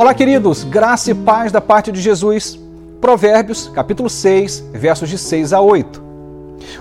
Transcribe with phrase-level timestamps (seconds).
[0.00, 2.58] Olá, queridos, graça e paz da parte de Jesus.
[3.02, 6.02] Provérbios, capítulo 6, versos de 6 a 8.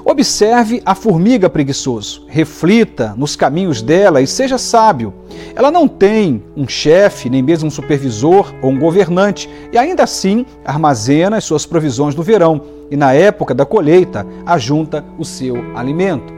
[0.05, 5.13] Observe a formiga preguiçoso, reflita nos caminhos dela e seja sábio.
[5.53, 10.45] Ela não tem um chefe, nem mesmo um supervisor ou um governante, e ainda assim
[10.63, 16.33] armazena as suas provisões no verão e na época da colheita ajunta o seu alimento.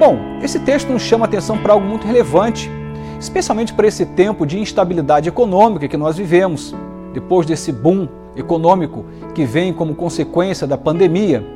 [0.00, 2.68] Bom, esse texto nos chama atenção para algo muito relevante
[3.20, 6.74] especialmente para esse tempo de instabilidade econômica que nós vivemos,
[7.12, 11.46] depois desse boom econômico que vem como consequência da pandemia,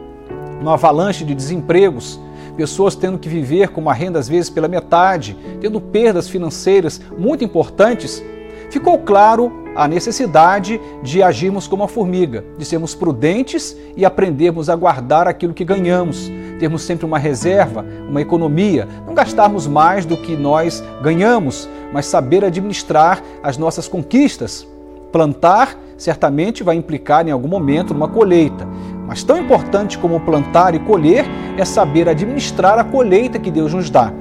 [0.60, 2.20] uma avalanche de desempregos,
[2.54, 7.42] pessoas tendo que viver com uma renda às vezes pela metade, tendo perdas financeiras muito
[7.42, 8.22] importantes,
[8.70, 14.76] ficou claro a necessidade de agirmos como a formiga, de sermos prudentes e aprendermos a
[14.76, 20.36] guardar aquilo que ganhamos, termos sempre uma reserva, uma economia, não gastarmos mais do que
[20.36, 24.66] nós ganhamos, mas saber administrar as nossas conquistas.
[25.12, 28.66] Plantar certamente vai implicar em algum momento numa colheita,
[29.06, 31.24] mas tão importante como plantar e colher
[31.56, 34.12] é saber administrar a colheita que Deus nos dá.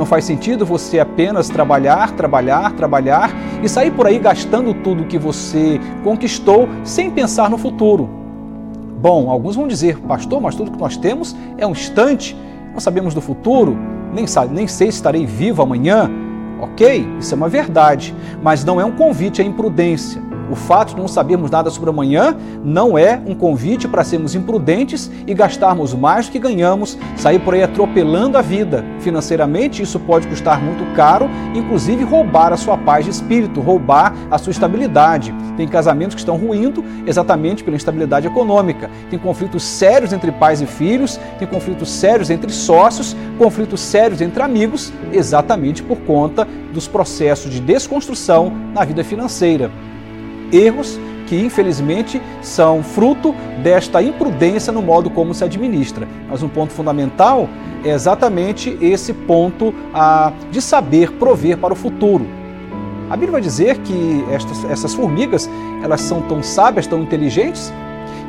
[0.00, 3.30] Não faz sentido você apenas trabalhar, trabalhar, trabalhar
[3.62, 8.08] e sair por aí gastando tudo que você conquistou sem pensar no futuro.
[8.98, 12.34] Bom, alguns vão dizer, pastor, mas tudo que nós temos é um instante,
[12.72, 13.76] não sabemos do futuro,
[14.14, 16.10] nem, nem sei se estarei vivo amanhã.
[16.62, 20.29] Ok, isso é uma verdade, mas não é um convite à imprudência.
[20.50, 25.08] O fato de não sabermos nada sobre amanhã não é um convite para sermos imprudentes
[25.24, 28.84] e gastarmos mais do que ganhamos, sair por aí atropelando a vida.
[28.98, 34.38] Financeiramente, isso pode custar muito caro, inclusive roubar a sua paz de espírito, roubar a
[34.38, 35.32] sua estabilidade.
[35.56, 38.90] Tem casamentos que estão ruindo exatamente pela instabilidade econômica.
[39.08, 44.42] Tem conflitos sérios entre pais e filhos, tem conflitos sérios entre sócios, conflitos sérios entre
[44.42, 49.70] amigos, exatamente por conta dos processos de desconstrução na vida financeira
[50.52, 50.98] erros
[51.30, 56.08] que infelizmente são fruto desta imprudência no modo como se administra.
[56.28, 57.48] Mas um ponto fundamental
[57.84, 59.72] é exatamente esse ponto
[60.50, 62.26] de saber prover para o futuro.
[63.08, 65.48] A Bíblia vai dizer que estas, essas formigas
[65.84, 67.72] elas são tão sábias, tão inteligentes,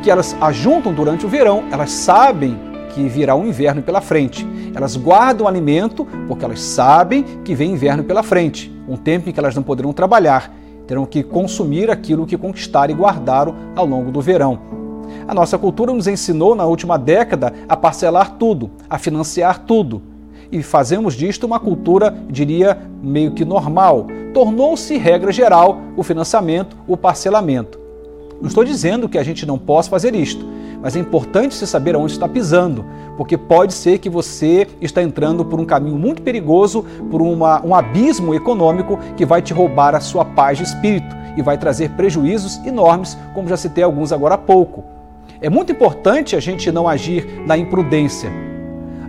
[0.04, 2.58] que elas ajuntam durante o verão, elas sabem
[2.94, 4.48] que virá um inverno pela frente.
[4.76, 9.40] Elas guardam alimento porque elas sabem que vem inverno pela frente, um tempo em que
[9.40, 10.52] elas não poderão trabalhar
[10.92, 14.60] terão que consumir aquilo que conquistaram e guardaram ao longo do verão.
[15.26, 20.02] A nossa cultura nos ensinou na última década a parcelar tudo, a financiar tudo.
[20.52, 24.08] E fazemos disto uma cultura, diria, meio que normal.
[24.34, 27.80] Tornou-se regra geral o financiamento, o parcelamento.
[28.42, 30.46] Não estou dizendo que a gente não possa fazer isto,
[30.82, 32.84] mas é importante se saber aonde está pisando,
[33.16, 37.76] porque pode ser que você está entrando por um caminho muito perigoso, por uma, um
[37.76, 42.58] abismo econômico que vai te roubar a sua paz de espírito e vai trazer prejuízos
[42.66, 44.84] enormes, como já citei alguns agora há pouco.
[45.40, 48.32] É muito importante a gente não agir na imprudência.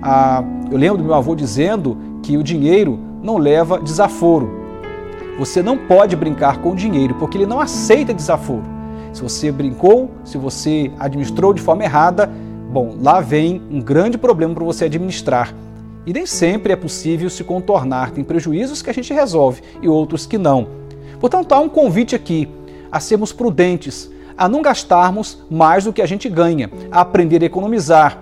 [0.00, 4.62] Ah, eu lembro do meu avô dizendo que o dinheiro não leva desaforo.
[5.38, 8.62] Você não pode brincar com o dinheiro, porque ele não aceita desaforo.
[9.12, 12.26] Se você brincou, se você administrou de forma errada,
[12.70, 15.54] bom, lá vem um grande problema para você administrar.
[16.06, 18.10] E nem sempre é possível se contornar.
[18.10, 20.66] Tem prejuízos que a gente resolve e outros que não.
[21.20, 22.48] Portanto, há um convite aqui
[22.90, 27.46] a sermos prudentes, a não gastarmos mais do que a gente ganha, a aprender a
[27.46, 28.18] economizar,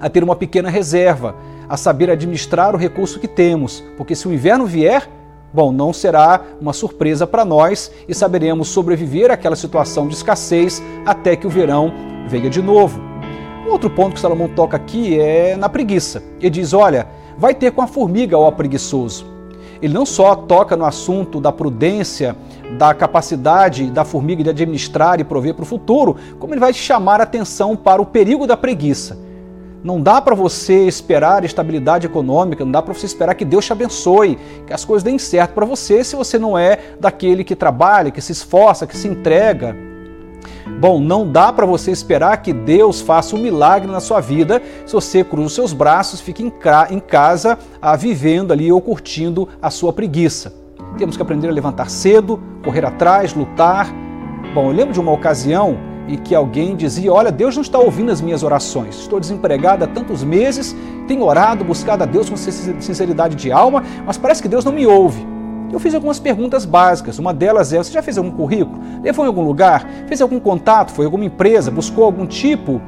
[0.00, 1.34] a ter uma pequena reserva,
[1.68, 5.08] a saber administrar o recurso que temos, porque se o inverno vier,
[5.52, 11.34] Bom, não será uma surpresa para nós e saberemos sobreviver àquela situação de escassez até
[11.34, 11.92] que o verão
[12.28, 13.00] venha de novo.
[13.66, 16.22] Um outro ponto que Salomão toca aqui é na preguiça.
[16.38, 19.26] Ele diz: Olha, vai ter com a formiga, ó preguiçoso.
[19.82, 22.36] Ele não só toca no assunto da prudência,
[22.78, 27.20] da capacidade da formiga de administrar e prover para o futuro, como ele vai chamar
[27.20, 29.18] a atenção para o perigo da preguiça.
[29.82, 33.72] Não dá para você esperar estabilidade econômica, não dá para você esperar que Deus te
[33.72, 38.10] abençoe, que as coisas deem certo para você se você não é daquele que trabalha,
[38.10, 39.74] que se esforça, que se entrega.
[40.78, 44.92] Bom, não dá para você esperar que Deus faça um milagre na sua vida se
[44.92, 46.42] você cruza os seus braços, fica
[46.90, 50.52] em casa ah, vivendo ali ou curtindo a sua preguiça.
[50.98, 53.90] Temos que aprender a levantar cedo, correr atrás, lutar.
[54.54, 55.78] Bom, eu lembro de uma ocasião
[56.10, 58.96] e que alguém dizia: Olha, Deus não está ouvindo as minhas orações.
[58.96, 60.76] Estou desempregado há tantos meses,
[61.06, 64.86] tenho orado, buscado a Deus com sinceridade de alma, mas parece que Deus não me
[64.86, 65.24] ouve.
[65.72, 67.18] Eu fiz algumas perguntas básicas.
[67.20, 68.80] Uma delas é: Você já fez algum currículo?
[69.02, 69.88] Levou em algum lugar?
[70.08, 70.90] Fez algum contato?
[70.90, 71.70] Foi alguma empresa?
[71.70, 72.82] Buscou algum tipo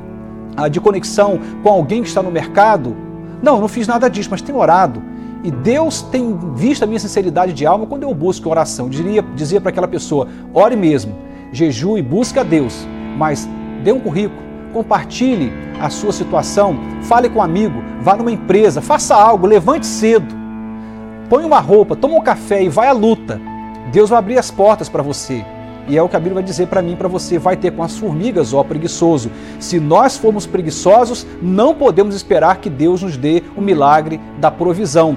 [0.57, 2.97] ah, de conexão com alguém que está no mercado?
[3.41, 5.01] Não, não fiz nada disso, mas tenho orado.
[5.45, 8.87] E Deus tem visto a minha sinceridade de alma quando eu busco oração.
[8.87, 11.15] Eu diria, dizia para aquela pessoa: ore mesmo,
[11.53, 12.87] jejue, busque a Deus,
[13.17, 13.49] mas
[13.82, 14.43] dê um currículo,
[14.73, 20.35] compartilhe a sua situação, fale com um amigo, vá numa empresa, faça algo, levante cedo,
[21.29, 23.41] põe uma roupa, toma um café e vai à luta.
[23.91, 25.44] Deus vai abrir as portas para você.
[25.88, 27.82] E é o que a Bíblia vai dizer para mim para você: vai ter com
[27.82, 29.31] as formigas, ó preguiçoso.
[29.58, 35.17] Se nós formos preguiçosos, não podemos esperar que Deus nos dê o milagre da provisão.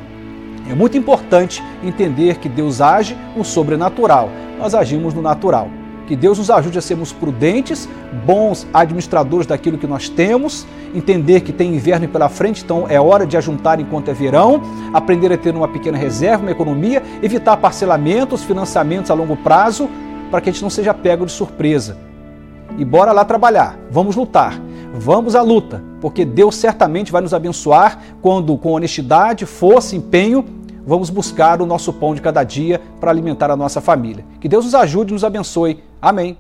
[0.69, 5.69] É muito importante entender que Deus age no sobrenatural, nós agimos no natural.
[6.07, 7.90] Que Deus nos ajude a sermos prudentes,
[8.25, 13.25] bons administradores daquilo que nós temos, entender que tem inverno pela frente, então é hora
[13.25, 14.62] de ajuntar enquanto é verão,
[14.94, 19.90] aprender a ter uma pequena reserva, uma economia, evitar parcelamentos, financiamentos a longo prazo,
[20.30, 21.98] para que a gente não seja pego de surpresa.
[22.78, 24.60] E bora lá trabalhar, vamos lutar,
[24.94, 30.46] vamos à luta, porque Deus certamente vai nos abençoar quando, com honestidade, força, empenho,
[30.86, 34.25] vamos buscar o nosso pão de cada dia para alimentar a nossa família.
[34.40, 35.84] Que Deus nos ajude e nos abençoe.
[36.06, 36.38] Amém.